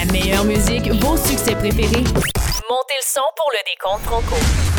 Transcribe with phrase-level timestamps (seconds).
[0.00, 2.04] La meilleure musique, vos succès préférés.
[2.70, 4.69] Montez le son pour le décompte Franco.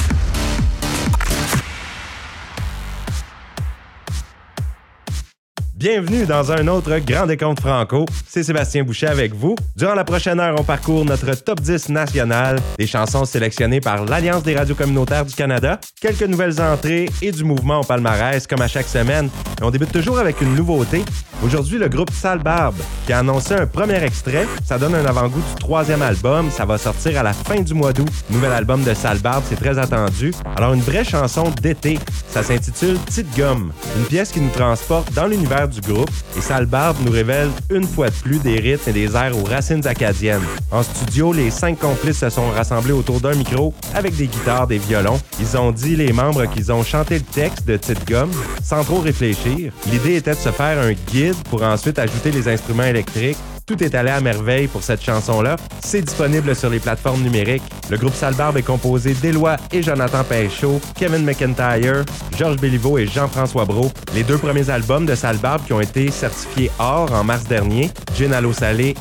[5.82, 8.06] Bienvenue dans un autre Grand Décompte Franco.
[8.28, 9.56] C'est Sébastien Boucher avec vous.
[9.76, 14.44] Durant la prochaine heure, on parcourt notre top 10 national, des chansons sélectionnées par l'Alliance
[14.44, 18.68] des radios communautaires du Canada, quelques nouvelles entrées et du mouvement au palmarès comme à
[18.68, 19.32] chaque semaine.
[19.60, 21.04] Et on débute toujours avec une nouveauté.
[21.44, 22.76] Aujourd'hui, le groupe Sale Barbe
[23.08, 24.46] qui a annoncé un premier extrait.
[24.64, 26.52] Ça donne un avant-goût du troisième album.
[26.52, 28.08] Ça va sortir à la fin du mois d'août.
[28.30, 30.32] Nouvel album de Sale Barbe, c'est très attendu.
[30.56, 31.98] Alors, une vraie chanson d'été.
[32.30, 33.72] Ça s'intitule Petite Gomme.
[33.98, 36.10] Une pièce qui nous transporte dans l'univers du groupe.
[36.38, 39.44] Et Sale Barbe nous révèle une fois de plus des rythmes et des airs aux
[39.44, 40.44] racines acadiennes.
[40.72, 44.78] En studio, les cinq complices se sont rassemblés autour d'un micro avec des guitares, des
[44.78, 45.20] violons.
[45.40, 48.32] Ils ont dit, les membres, qu'ils ont chanté le texte de Petite Gomme
[48.64, 49.72] sans trop réfléchir.
[49.92, 53.38] L'idée était de se faire un guide pour ensuite ajouter les instruments électriques.
[53.66, 55.56] Tout est allé à merveille pour cette chanson-là.
[55.84, 57.64] C'est disponible sur les plateformes numériques.
[57.90, 62.04] Le groupe Salbarbe est composé d'Éloi et Jonathan Pinchot, Kevin McIntyre,
[62.38, 63.92] Georges Béliveau et Jean-François Brault.
[64.14, 68.34] Les deux premiers albums de Salbarbe qui ont été certifiés or en mars dernier, Gin
[68.34, 68.52] à l'eau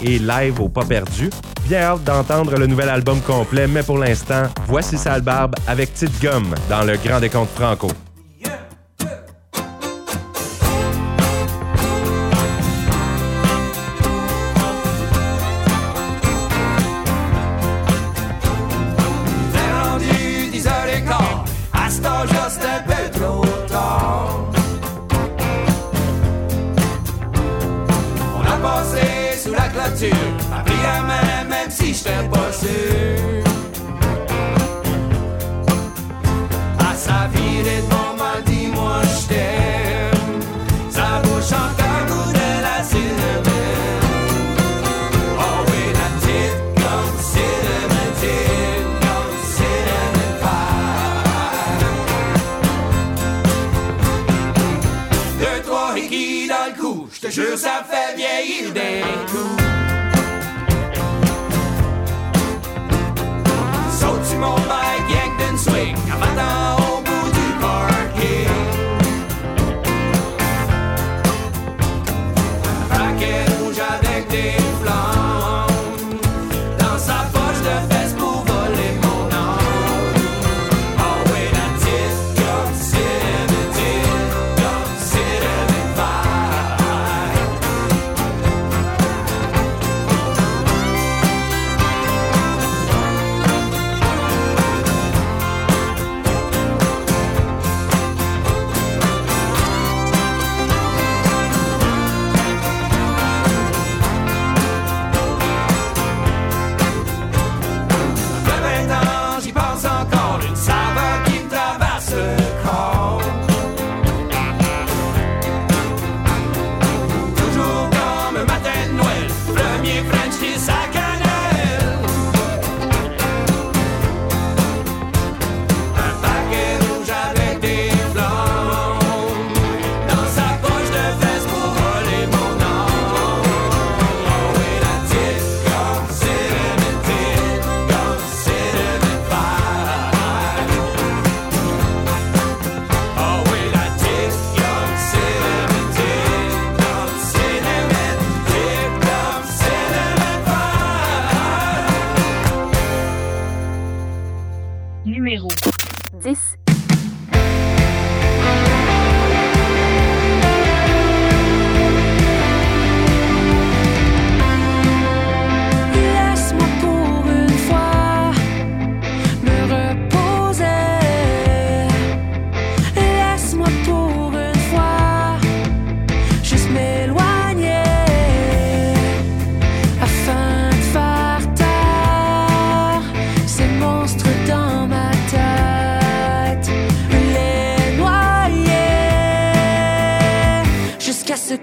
[0.03, 1.31] et Live au pas perdu.
[1.65, 6.55] Bien hâte d'entendre le nouvel album complet, mais pour l'instant, voici Salbarbe avec Petite Gomme
[6.69, 7.89] dans le Grand Décompte Franco.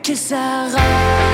[0.08, 1.27] que ça.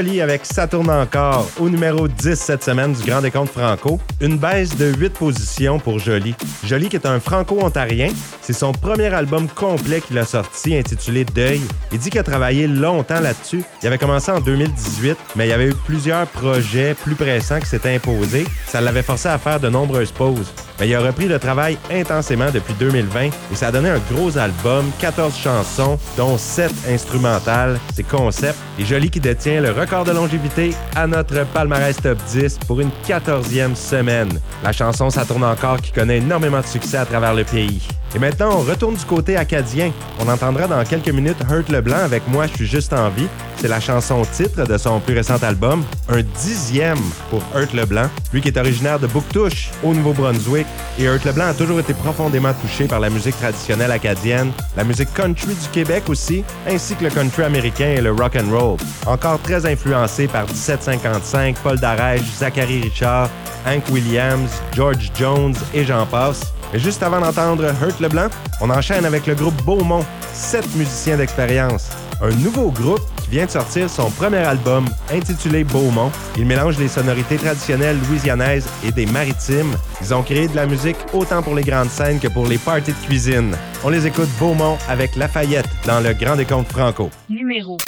[0.00, 4.00] Jolie avec Ça tourne encore au numéro 10 cette semaine du Grand Décompte Franco.
[4.22, 6.34] Une baisse de 8 positions pour Jolie.
[6.64, 8.08] Jolie qui est un franco-ontarien.
[8.40, 11.60] C'est son premier album complet qu'il a sorti intitulé Deuil.
[11.92, 13.62] Il dit qu'il a travaillé longtemps là-dessus.
[13.82, 17.66] Il avait commencé en 2018, mais il y avait eu plusieurs projets plus pressants qui
[17.66, 18.46] s'étaient imposés.
[18.68, 20.50] Ça l'avait forcé à faire de nombreuses pauses.
[20.80, 24.38] Mais il a repris le travail intensément depuis 2020 et ça a donné un gros
[24.38, 27.78] album, 14 chansons, dont 7 instrumentales.
[27.94, 28.58] C'est concept.
[28.78, 32.90] Et Jolie qui détient le record de longévité à notre palmarès top 10 pour une
[33.06, 34.40] 14e semaine.
[34.64, 37.86] La chanson Ça tourne encore qui connaît énormément de succès à travers le pays.
[38.14, 39.92] Et maintenant, on retourne du côté acadien.
[40.18, 43.28] On entendra dans quelques minutes Hurt Leblanc avec Moi, je suis juste en vie.
[43.56, 45.84] C'est la chanson titre de son plus récent album.
[46.08, 46.98] Un dixième
[47.30, 48.08] pour Hurt Leblanc.
[48.32, 50.66] Lui qui est originaire de Bouctouche, au Nouveau-Brunswick.
[50.98, 55.12] Et Hurt Leblanc a toujours été profondément touché par la musique traditionnelle acadienne, la musique
[55.14, 58.76] country du Québec aussi, ainsi que le country américain et le rock and roll.
[59.06, 63.30] Encore très influencé par 1755, Paul Darèche, Zachary Richard,
[63.66, 66.52] Hank Williams, George Jones et j'en passe.
[66.74, 68.28] Juste avant d'entendre Hurt Leblanc,
[68.60, 71.90] on enchaîne avec le groupe Beaumont, sept musiciens d'expérience.
[72.22, 76.12] Un nouveau groupe qui vient de sortir son premier album intitulé Beaumont.
[76.36, 79.74] Il mélange les sonorités traditionnelles louisianaises et des maritimes.
[80.00, 82.92] Ils ont créé de la musique autant pour les grandes scènes que pour les parties
[82.92, 83.56] de cuisine.
[83.82, 87.10] On les écoute Beaumont avec Lafayette dans le Grand Décompte Franco.
[87.28, 87.78] Numéro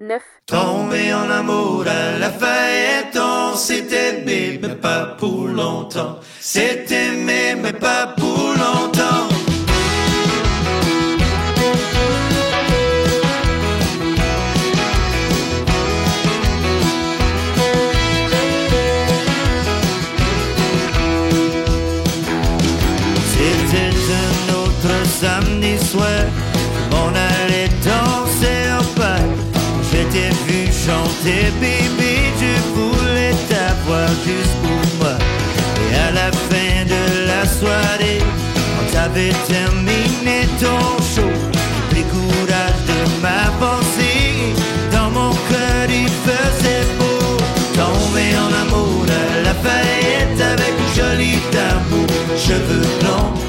[0.00, 0.22] 9.
[0.46, 6.18] Tombé en amour à la Lafayette, on s'est aimé, mais pas pour longtemps.
[6.40, 9.28] C'est aimé, mais pas pour longtemps.
[23.32, 26.24] C'était un autre samedi soir,
[30.90, 34.08] chanter, baby, je voulais t'avoir
[34.62, 35.14] pour moi.
[35.84, 38.22] Et à la fin de la soirée,
[38.72, 40.82] quand t'avais terminé ton
[41.12, 41.32] show,
[41.90, 44.54] pris courage de m'avancer.
[44.94, 47.22] Dans mon cœur, il faisait beau.
[47.78, 53.39] Tomber en amour à la faillette avec une jolie tambour, cheveux blancs.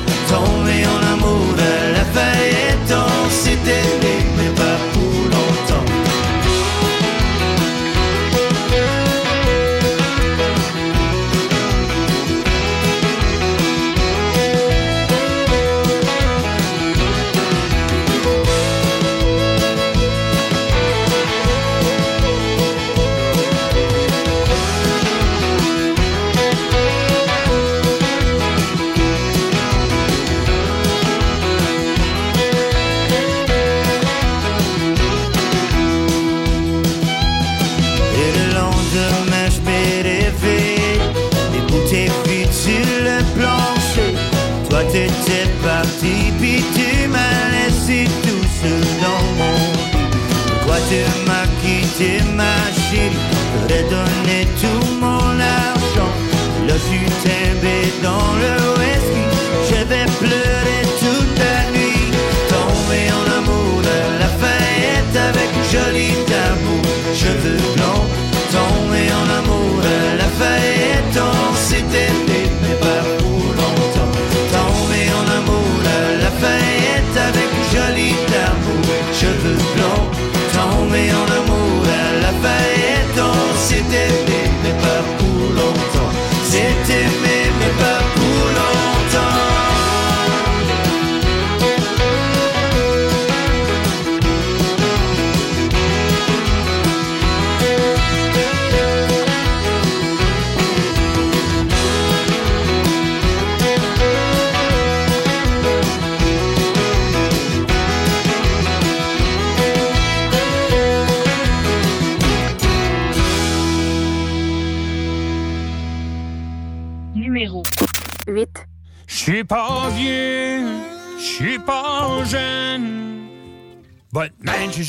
[50.92, 52.52] Toi, tu m'as quitté, ma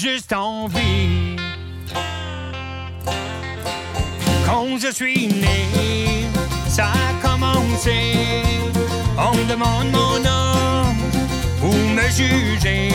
[0.02, 1.36] juste envie.
[4.44, 6.26] Quand je suis né,
[6.66, 8.00] ça a commencé.
[9.16, 10.96] On me demande mon âge
[11.60, 12.88] pour me juger?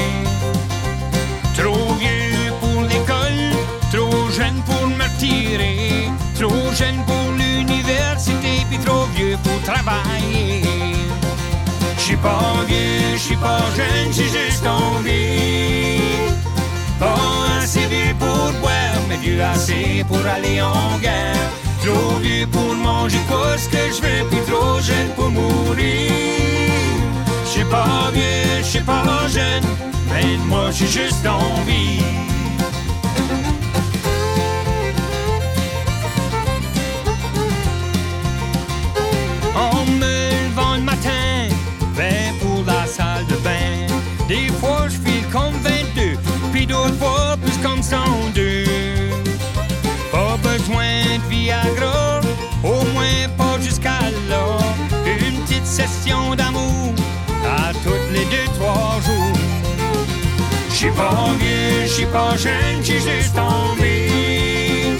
[1.55, 3.43] Trop vieux pour l'école,
[3.89, 10.61] trop jeune pour me retirer, trop jeune pour l'université, puis trop vieux pour travailler.
[11.97, 15.76] Je suis pas vieux, je suis pas jeune, j'ai juste envie.
[16.99, 21.49] Pas assez vieux pour boire, mais vieux assez pour aller en guerre.
[21.85, 23.19] Trop vieux pour manger
[23.57, 26.11] ce que je veux, puis trop jeune pour mourir.
[27.45, 29.63] Je suis pas vieux, je suis pas jeune,
[30.09, 32.03] mais moi j'ai juste envie.
[55.77, 56.91] Session d'amour
[57.45, 59.37] à toutes les deux, trois jours.
[60.73, 64.97] J'suis pas vieux, j'suis pas jeune, j'ai juste envie.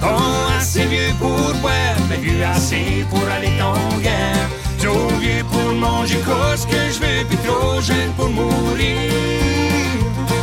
[0.00, 4.48] Pas assez vieux pour boire, mais vieux assez pour aller en guerre.
[4.82, 6.20] Trop vieux pour manger
[6.56, 9.12] ce que je puis trop jeune pour mourir.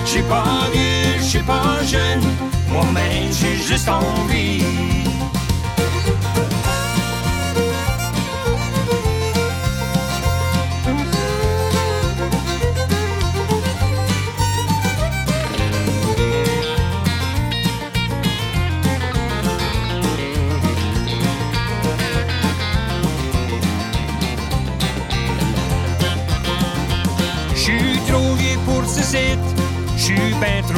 [0.05, 2.23] J'suis pas vieux, j'suis pas jeune,
[2.71, 4.63] moi-même j'ai juste envie.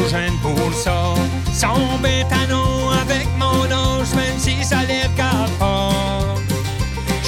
[0.08, 1.14] Jeune pour ça.
[1.54, 5.90] Sans bétanon avec mon âge, même si ça regarde pas.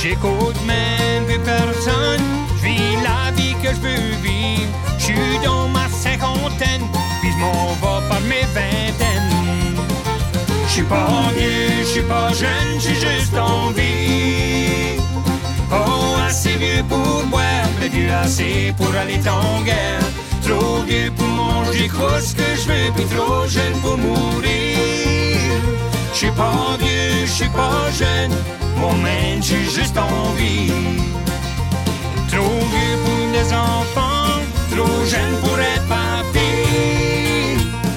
[0.01, 2.23] J'écoute même plus personne,
[2.61, 4.71] j'vis la vie que je veux vivre.
[4.97, 6.85] J'suis dans ma cinquantaine,
[7.21, 9.79] puis j'm'en vais par mes vingtaines.
[10.67, 15.01] J'suis pas vieux, j'suis pas jeune, j'ai juste envie.
[15.69, 20.18] Pas assez vieux pour boire, mais vieux assez pour aller en guerre.
[20.49, 24.77] Vieux pour manger quoi ce que je veux, puis trop jeune pour mourir.
[26.11, 28.31] J'suis pas vieux, j'suis pas jeune,
[28.75, 30.71] moi-même j'ai juste envie.
[32.31, 34.41] Trop vieux pour des enfants,
[34.71, 36.49] trop jeune pour être papy.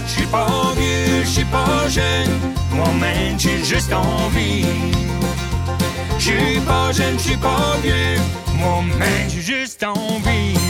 [0.06, 2.30] J'suis pas vieux, j'suis pas jeune,
[2.72, 4.66] moi-même j'ai juste envie.
[6.18, 8.20] J'suis pas jeune, j'suis pas vieux,
[8.58, 10.61] moi-même j'ai juste envie.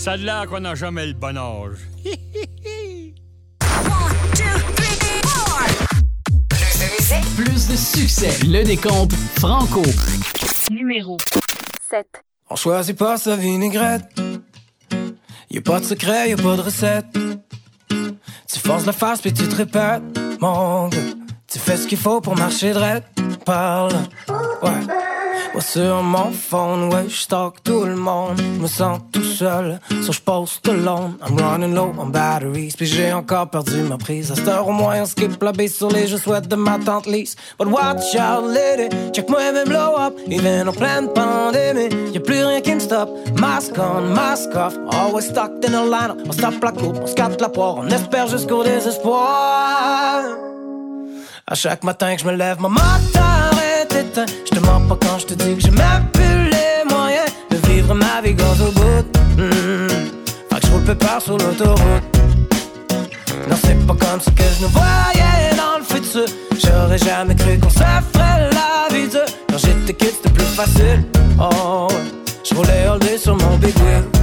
[0.00, 1.76] Ça a l'air qu'on n'a jamais le bon âge.
[7.36, 8.46] Plus de succès.
[8.46, 9.82] Le décompte franco.
[10.70, 11.18] Numéro
[11.90, 12.06] 7.
[12.48, 14.06] On choisit pas sa vinaigrette.
[15.50, 17.18] Y a pas de secret, y a pas de recette.
[17.90, 20.96] Tu forces la face puis tu te répètes, mon gars.
[21.46, 23.00] Tu fais ce qu'il faut pour marcher droit.
[23.44, 23.92] Parle,
[24.62, 25.09] ouais.
[25.52, 28.38] Moi sur mon phone, ouais, je stalk tout le monde.
[28.38, 31.16] Je me sens tout seul, so je poste alone.
[31.26, 34.30] I'm running low on batteries, puis j'ai encore perdu ma prise.
[34.30, 36.78] À cette heure au moins, on skip la base sur les je souhaite de ma
[36.78, 37.34] tante Lise.
[37.58, 40.14] But watch out, lady, check moi même blow up.
[40.28, 43.10] Even en pleine pandémie, y'a plus rien qui me stoppe.
[43.40, 46.22] Mask on, mask off, always stuck in a line.
[46.28, 50.22] On se tape la coupe, on se capte la poire, on espère jusqu'au désespoir.
[51.44, 53.49] À chaque matin que je me lève, mon moteur
[54.00, 57.94] Je te mens pas quand je te dis que même plus les moyens de vivre
[57.94, 59.04] ma vie gaz au bout.
[59.36, 59.88] Mm.
[60.50, 61.78] Fait que je roule pépère sur l'autoroute.
[63.48, 66.24] Non, c'est pas comme ça que je nous voyais dans le futur.
[66.58, 69.20] J'aurais jamais cru qu'on se ferait la vie dure.
[69.50, 71.04] Quand j'étais kid, c'était plus facile.
[71.38, 71.88] Oh.
[72.42, 74.19] Je roulais all day sur mon big wheel.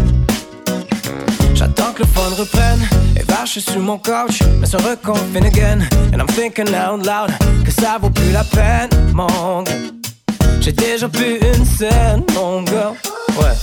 [1.58, 5.80] J'attends que le fun reprenne Et vache sur mon couch Mais se reconfine again
[6.14, 7.32] And I'm thinking out loud
[7.66, 9.64] Que ça vaut plus la peine Mon
[10.62, 12.94] J'ai déjà pu une scène Mon gars
[13.40, 13.56] Ouais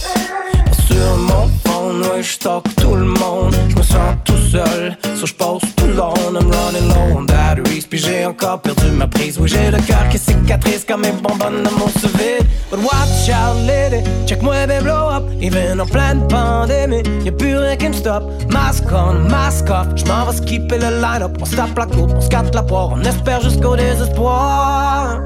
[0.86, 3.54] sur mon phone, ouais, je tout le monde.
[3.68, 6.14] Je me sens tout seul, so je pose tout long.
[6.28, 9.38] I'm running low on batteries, puis j'ai encore perdu ma prise.
[9.38, 12.46] Oui, j'ai le cœur qui cicatrise comme mes bonbonnes de mon sous vide.
[12.74, 15.22] But watch out, lady, check-moi, ben blow up.
[15.40, 18.24] Even en pleine pandémie, y'a plus rien qui me stoppe.
[18.50, 21.36] Mask on, mask off, je m'en vais skipper le line-up.
[21.40, 25.20] On se tape la coupe, on se la poire, on espère jusqu'au désespoir.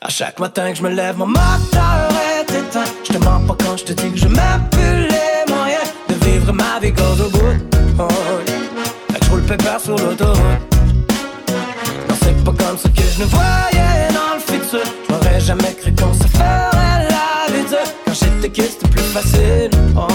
[0.00, 2.08] À chaque matin que je me lève, mon moteur
[2.40, 2.90] est éteint.
[3.04, 6.14] Je te mens pas quand je te dis que je m'aime plus les moyens de
[6.26, 7.54] vivre ma vie goes au bout.
[8.00, 8.08] Oh,
[9.22, 10.36] je roule pépère sur l'autoroute.
[12.08, 14.17] Non, c'est pas comme ça que je ne voyais
[15.48, 17.78] jamais cru qu'on se ferait la vie dure.
[18.04, 19.70] Quand j'étais kid, c'était plus facile.
[19.96, 20.06] Oh,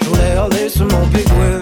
[0.00, 1.60] je voulais aller sur mon big wheel.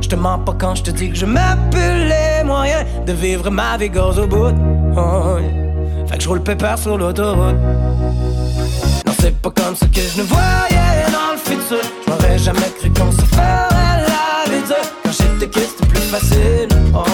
[0.00, 3.50] Je te mens pas quand je te dis que je plus les moyens de vivre
[3.50, 4.54] ma vie goes au bout.
[4.96, 5.65] Oh.
[6.16, 7.56] Que je roule pépère sur l'autoroute.
[9.06, 11.76] Non, c'est pas comme ça que je ne voyais dans le futur.
[12.06, 14.62] Je m'aurais jamais cru qu'on se ferait la vie.
[15.04, 16.68] Quand j'étais kid, c'était plus facile.
[16.94, 17.04] Oh,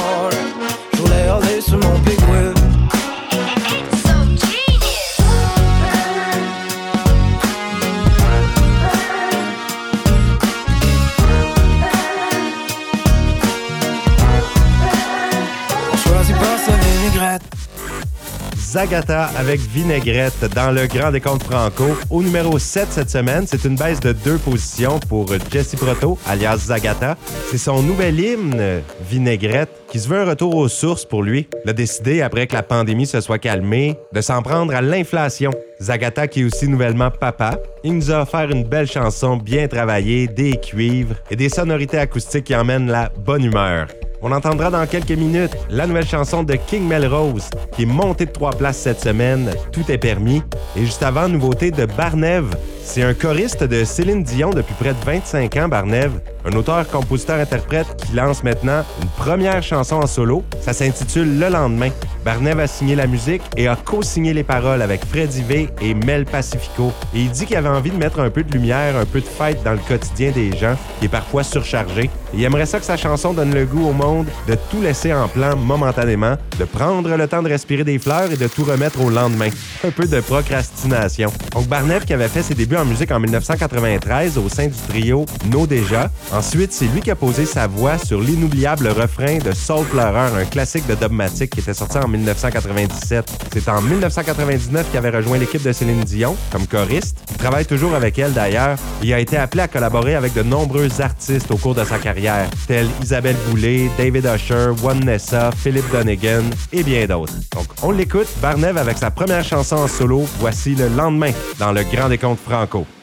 [18.73, 21.85] Zagata avec Vinaigrette dans le Grand Décompte Franco.
[22.08, 26.56] Au numéro 7 cette semaine, c'est une baisse de deux positions pour Jesse Proto, alias
[26.69, 27.19] Zagata.
[27.50, 31.49] C'est son nouvel hymne, Vinaigrette, qui se veut un retour aux sources pour lui.
[31.67, 35.50] Il a décidé, après que la pandémie se soit calmée, de s'en prendre à l'inflation.
[35.78, 40.28] Zagata, qui est aussi nouvellement papa, il nous a offert une belle chanson bien travaillée,
[40.28, 43.89] des cuivres et des sonorités acoustiques qui emmènent la bonne humeur.
[44.25, 48.30] On entendra dans quelques minutes la nouvelle chanson de King Melrose, qui est montée de
[48.30, 50.43] trois places cette semaine, Tout est permis.
[50.76, 52.47] Et juste avant, nouveauté de Barnev.
[52.84, 56.10] C'est un choriste de Céline Dion depuis près de 25 ans, Barnev.
[56.45, 60.42] Un auteur, compositeur, interprète qui lance maintenant une première chanson en solo.
[60.60, 61.90] Ça s'intitule Le lendemain.
[62.25, 66.25] Barnev a signé la musique et a co-signé les paroles avec Freddy V et Mel
[66.25, 66.92] Pacifico.
[67.14, 69.26] Et il dit qu'il avait envie de mettre un peu de lumière, un peu de
[69.26, 72.04] fête dans le quotidien des gens, qui est parfois surchargé.
[72.34, 75.12] Et il aimerait ça que sa chanson donne le goût au monde de tout laisser
[75.12, 79.00] en plan momentanément, de prendre le temps de respirer des fleurs et de tout remettre
[79.00, 79.49] au lendemain.
[79.84, 81.32] Un peu de procrastination.
[81.52, 85.26] Donc Barnev qui avait fait ses débuts en musique en 1993 au sein du trio
[85.50, 86.11] No Déjà.
[86.32, 90.45] Ensuite, c'est lui qui a posé sa voix sur l'inoubliable refrain de Soul Pleureur, un
[90.45, 93.49] classique de Dogmatic qui était sorti en 1997.
[93.52, 97.19] C'est en 1999 qu'il avait rejoint l'équipe de Céline Dion comme choriste.
[97.30, 98.76] Il travaille toujours avec elle d'ailleurs.
[99.02, 102.49] Il a été appelé à collaborer avec de nombreux artistes au cours de sa carrière,
[102.67, 107.35] tels Isabelle Boulay, David Usher, One Nessa, Philip Donegan et bien d'autres.
[107.54, 110.26] Donc, on l'écoute, Barnev avec sa première chanson en solo.
[110.39, 113.01] Voici le lendemain dans le Grand Décompte Franco.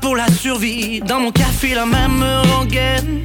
[0.00, 1.00] pour la survie.
[1.00, 3.22] Dans mon café, la même rengaine.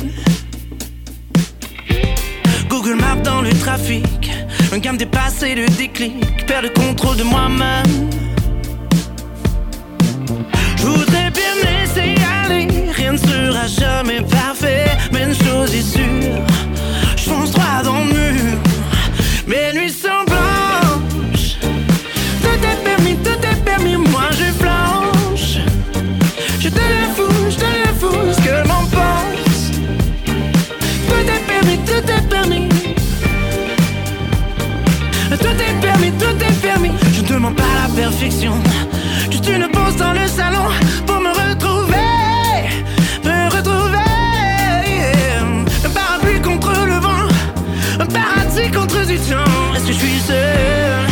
[2.69, 4.32] Google Maps dans le trafic.
[4.73, 6.45] Un gamme dépassé, le déclic.
[6.45, 8.10] Perds le contrôle de moi-même.
[10.77, 12.67] Je voudrais bien me laisser aller.
[12.91, 14.91] Rien ne sera jamais parfait.
[15.12, 16.41] Mais une chose est sûre,
[17.15, 18.58] je pense droit dans le mur.
[19.47, 19.87] Mais lui
[37.47, 38.53] vraiment pas la perfection.
[39.29, 40.69] Juste une pause dans le salon
[41.05, 41.97] pour me retrouver,
[43.23, 43.97] me retrouver.
[45.86, 47.27] Un parapluie contre le vent,
[47.99, 49.75] un paradis contre du temps.
[49.75, 51.07] Est-ce que je suis seul?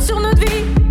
[0.00, 0.83] Sur notre vie.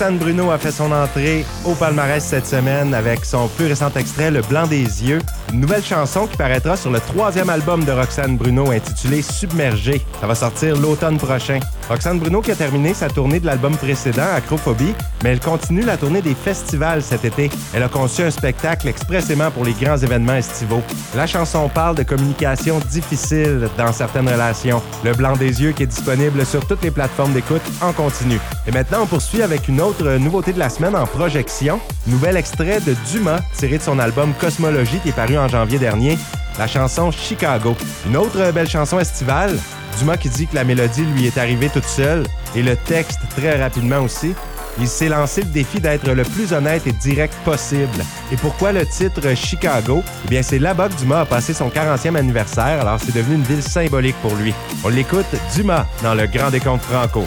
[0.00, 4.30] Roxane Bruno a fait son entrée au palmarès cette semaine avec son plus récent extrait
[4.30, 5.18] Le Blanc des Yeux,
[5.52, 10.00] une nouvelle chanson qui paraîtra sur le troisième album de Roxane Bruno intitulé Submergé.
[10.20, 11.58] Ça va sortir l'automne prochain.
[11.88, 15.96] Roxane Bruno qui a terminé sa tournée de l'album précédent, Acrophobie, mais elle continue la
[15.96, 17.50] tournée des festivals cet été.
[17.74, 20.82] Elle a conçu un spectacle expressément pour les grands événements estivaux.
[21.16, 24.80] La chanson parle de communication difficile dans certaines relations.
[25.04, 28.38] Le Blanc des Yeux qui est disponible sur toutes les plateformes d'écoute en continu.
[28.66, 31.80] Et maintenant, on poursuit avec une autre nouveauté de la semaine en projection.
[32.06, 36.18] Nouvel extrait de Dumas tiré de son album Cosmologie qui est paru en janvier dernier.
[36.58, 37.76] La chanson Chicago.
[38.06, 39.58] Une autre belle chanson estivale.
[39.98, 43.60] Dumas qui dit que la mélodie lui est arrivée toute seule et le texte très
[43.60, 44.34] rapidement aussi.
[44.78, 48.04] Il s'est lancé le défi d'être le plus honnête et direct possible.
[48.32, 50.02] Et pourquoi le titre Chicago?
[50.24, 53.42] Eh bien, c'est là-bas que Dumas a passé son 40e anniversaire, alors c'est devenu une
[53.42, 54.54] ville symbolique pour lui.
[54.84, 57.26] On l'écoute, Dumas, dans le Grand Décompte Franco.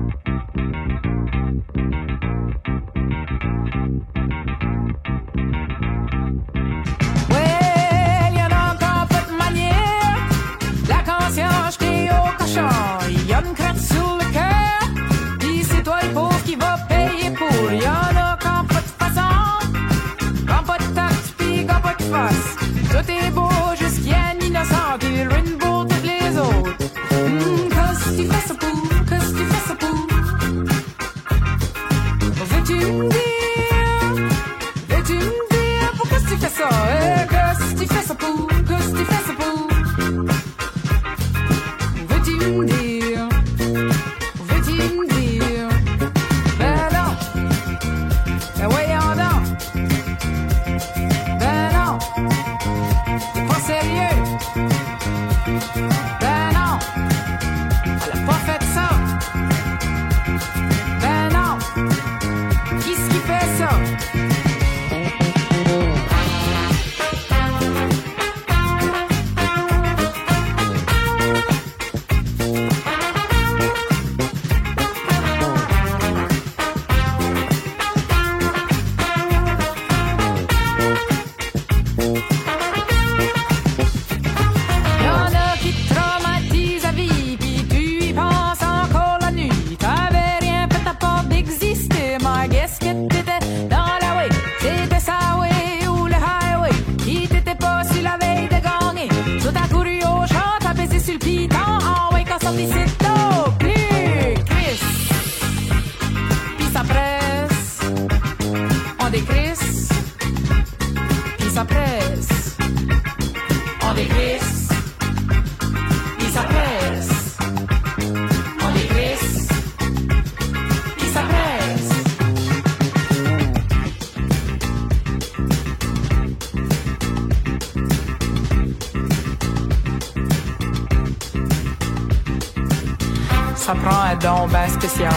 [134.69, 135.13] Spécial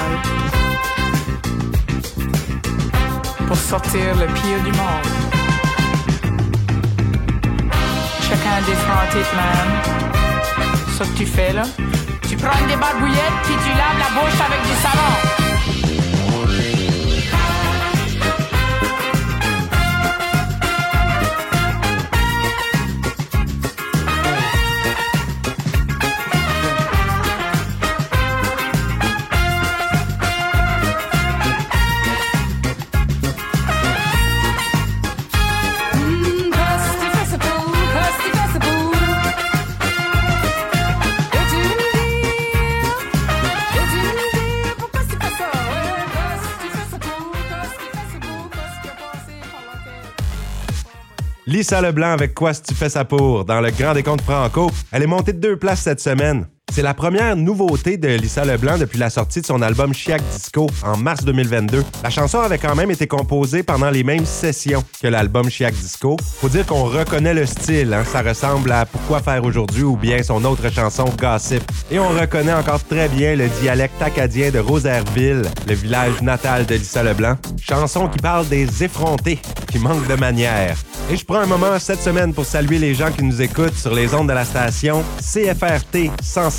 [3.46, 5.08] pour sortir le pire du monde.
[8.22, 9.04] Chacun défend
[9.36, 9.68] man.
[10.98, 11.64] Ce que tu fais là,
[12.28, 15.33] tu prends une débarbouillette puis tu laves la bouche avec du savon.
[51.64, 54.70] Lisa Leblanc avec Quoi si tu fais ça pour dans le Grand Décompte Franco.
[54.92, 56.46] Elle est montée de deux places cette semaine.
[56.74, 60.66] C'est la première nouveauté de Lisa Leblanc depuis la sortie de son album Chiac Disco
[60.82, 61.84] en mars 2022.
[62.02, 66.16] La chanson avait quand même été composée pendant les mêmes sessions que l'album Chiac Disco.
[66.40, 68.02] Faut dire qu'on reconnaît le style, hein.
[68.04, 71.62] ça ressemble à Pourquoi faire aujourd'hui ou bien son autre chanson Gossip.
[71.92, 76.74] Et on reconnaît encore très bien le dialecte acadien de Rosaireville, le village natal de
[76.74, 77.36] Lisa Leblanc.
[77.62, 79.38] Chanson qui parle des effrontés,
[79.70, 80.76] qui manquent de manières.
[81.10, 83.94] Et je prends un moment cette semaine pour saluer les gens qui nous écoutent sur
[83.94, 86.10] les ondes de la station CFRT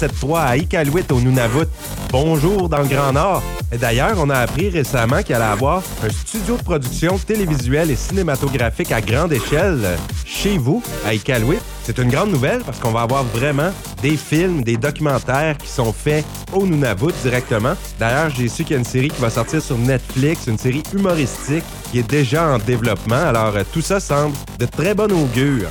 [0.08, 1.68] 107.3 à Iqaluit au Nunavut.
[2.12, 3.44] Bonjour dans le Grand Nord.
[3.80, 8.92] D'ailleurs, on a appris récemment qu'il allait avoir un studio de production télévisuelle et cinématographique
[8.92, 11.58] à grande échelle chez vous, à Iqaluit.
[11.84, 15.92] C'est une grande nouvelle parce qu'on va avoir vraiment des films, des documentaires qui sont
[15.92, 17.74] faits au Nunavut directement.
[18.00, 20.84] D'ailleurs, j'ai su qu'il y a une série qui va sortir sur Netflix, une série
[20.94, 23.16] humoristique qui est déjà en développement.
[23.16, 25.70] Alors, euh, tout ça semble de très bon augure.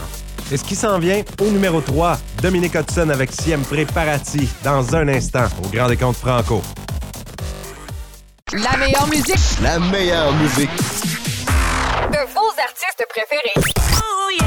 [0.53, 5.09] Et ce qui s'en vient au numéro 3, Dominique Hudson avec Siempre Parati dans un
[5.09, 6.63] instant au Grand Décompte Franco.
[8.53, 9.61] La meilleure musique.
[9.63, 10.71] La meilleure musique.
[12.13, 13.55] De vos artistes préférés.
[13.97, 14.47] Oh yeah!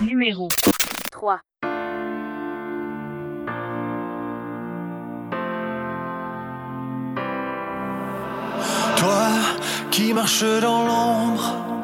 [0.00, 0.48] Numéro
[1.10, 1.40] 3.
[8.96, 9.28] Toi
[9.90, 11.79] qui marches dans l'ombre,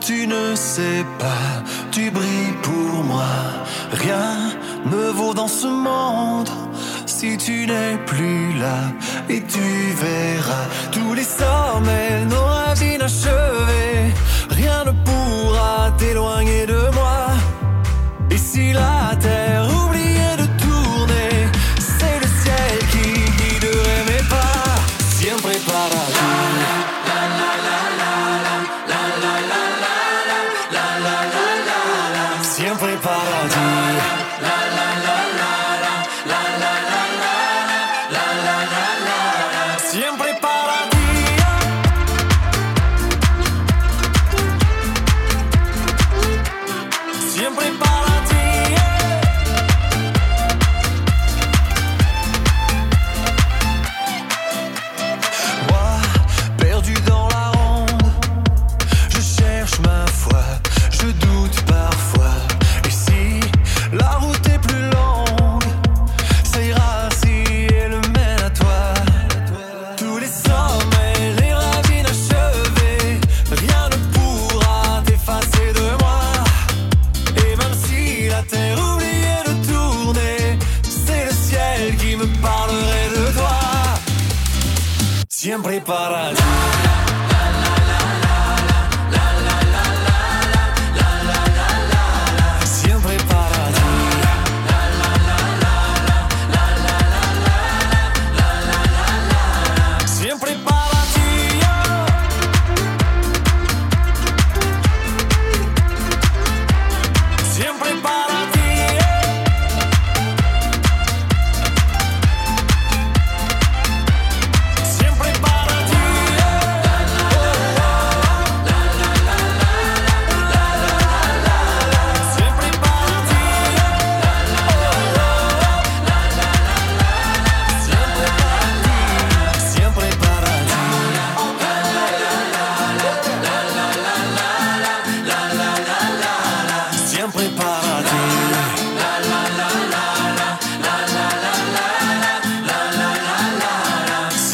[0.00, 3.34] tu ne sais pas, tu brilles pour moi.
[3.92, 4.50] Rien
[4.86, 6.48] ne vaut dans ce monde
[7.06, 8.78] si tu n'es plus là.
[9.28, 9.66] Et tu
[10.04, 14.14] verras tous les sommets, nos rêves inachevés.
[14.50, 17.26] Rien ne pourra t'éloigner de moi.
[18.30, 19.79] Et si la terre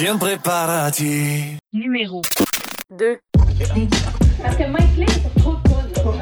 [0.06, 1.56] Bien préparati.
[1.72, 2.22] Numéro
[2.96, 3.18] 2.
[4.40, 6.12] Parce que Mike Lynn se retrouve pas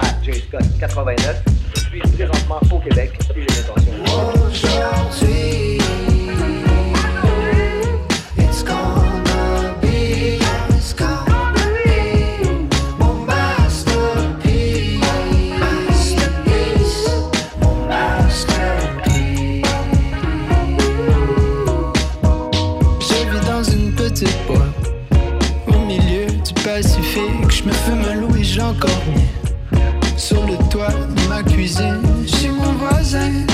[0.00, 0.34] Ah, J.
[0.34, 1.42] Scott, 89.
[1.74, 5.29] Je suis présentement au Québec et j'ai l'intention.
[31.60, 31.92] puiser
[32.26, 33.49] chez mon voisin.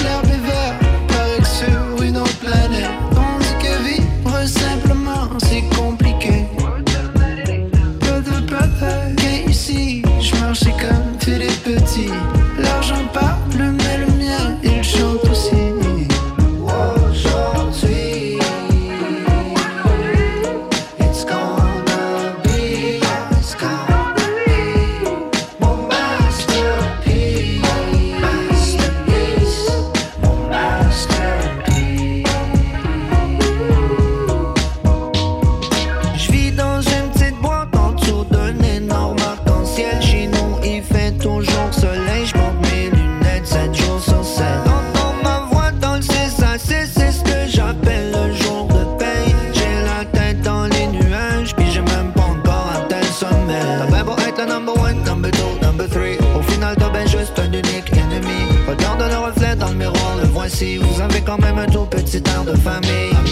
[61.39, 63.26] même un tout petit air de famille.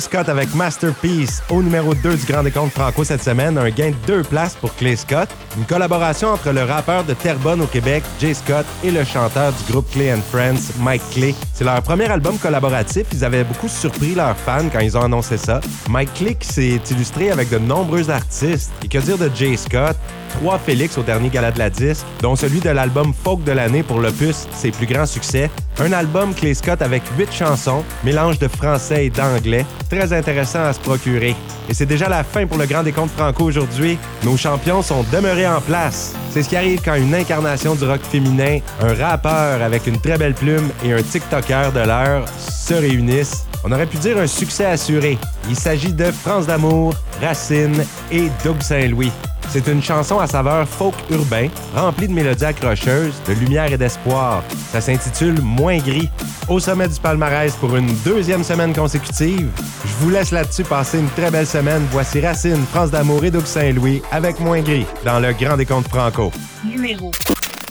[0.00, 3.58] Clay Scott avec Masterpiece au numéro 2 du Grand Décompte Franco cette semaine.
[3.58, 5.28] Un gain de deux places pour Clay Scott.
[5.58, 9.70] Une collaboration entre le rappeur de Terrebonne au Québec, Jay Scott, et le chanteur du
[9.70, 11.34] groupe Clay and Friends, Mike Clay.
[11.52, 13.08] C'est leur premier album collaboratif.
[13.12, 15.60] Ils avaient beaucoup surpris leurs fans quand ils ont annoncé ça.
[15.90, 18.72] Mike Clay s'est illustré avec de nombreux artistes.
[18.82, 19.96] Et que dire de Jay Scott?
[20.34, 23.82] Trois Félix au dernier gala de la disque, dont celui de l'album folk de l'année
[23.82, 25.50] pour l'opus Ses plus grands succès.
[25.78, 29.64] Un album Clay Scott avec huit chansons, mélange de français et d'anglais.
[29.88, 31.34] Très intéressant à se procurer.
[31.68, 33.98] Et c'est déjà la fin pour le Grand Décompte Franco aujourd'hui.
[34.24, 36.14] Nos champions sont demeurés en place.
[36.30, 40.18] C'est ce qui arrive quand une incarnation du rock féminin, un rappeur avec une très
[40.18, 43.46] belle plume et un TikToker de l'heure se réunissent.
[43.64, 45.18] On aurait pu dire un succès assuré.
[45.48, 49.12] Il s'agit de France d'amour, Racine et Doug Saint-Louis.
[49.50, 54.44] C'est une chanson à saveur folk urbain, remplie de mélodies accrocheuses, de lumière et d'espoir.
[54.70, 56.08] Ça s'intitule Moins gris.
[56.48, 59.48] Au sommet du palmarès pour une deuxième semaine consécutive.
[59.84, 61.84] Je vous laisse là-dessus passer une très belle semaine.
[61.90, 66.30] Voici Racine, France d'amour et Doug Saint-Louis avec Moins gris dans le Grand Décompte Franco.
[66.64, 67.10] Numéro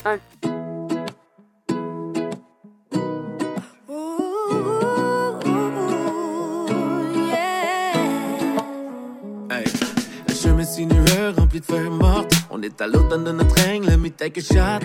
[0.05, 0.58] 1.
[12.49, 14.83] On est à l'automne de notre règne, le mythe chatte.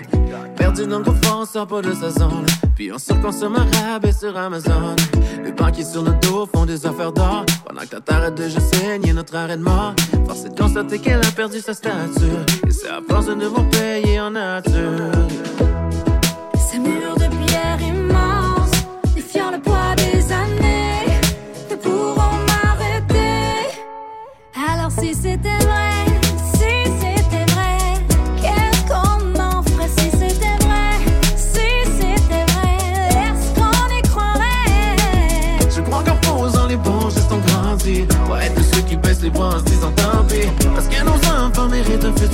[0.55, 2.45] Perdu dans le confort, on sort pas de sa zone.
[2.75, 4.95] Puis on surconsomme un rabais sur Amazon.
[5.43, 7.45] Les banquiers sur le dos font des affaires d'or.
[7.67, 9.95] Pendant que ta de jeu saigne et notre arrêt de mort.
[10.27, 12.45] Force est de constater qu'elle a perdu sa stature.
[12.67, 15.11] Et c'est à force de devoir payer en nature.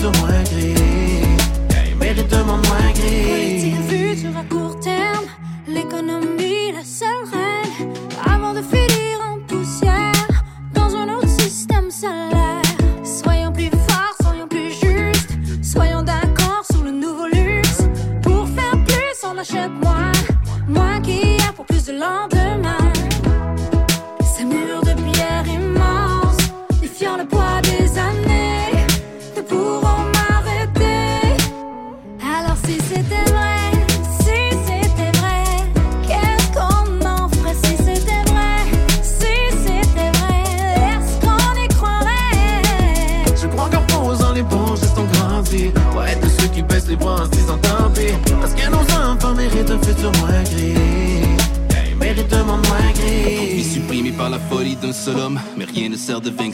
[0.01, 0.40] Méritent un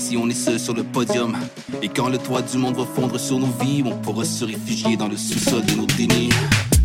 [0.07, 1.35] si on est seul sur le podium.
[1.81, 4.95] Et quand le toit du monde va fondre sur nos vies, on pourra se réfugier
[4.95, 6.29] dans le sous-sol de nos dénis.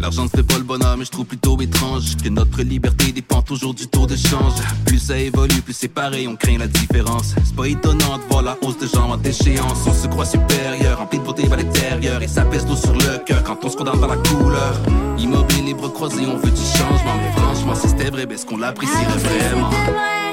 [0.00, 3.40] L'argent ne fait pas le bonheur, mais je trouve plutôt étrange que notre liberté dépend
[3.40, 4.54] toujours du taux de change.
[4.86, 7.34] Plus ça évolue, plus c'est pareil, on craint la différence.
[7.44, 9.86] C'est pas étonnant de voir la hausse de gens en déchéance.
[9.86, 13.18] On se croit supérieur, rempli de beauté à l'intérieur, et ça pèse l'eau sur le
[13.24, 14.74] cœur quand on se condamne par la couleur.
[15.16, 18.46] Immobile, les bras croisés, on veut du changement, mais franchement, si c'était vrai, ben, est-ce
[18.46, 19.70] qu'on l'apprécierait vraiment?
[19.70, 20.31] Si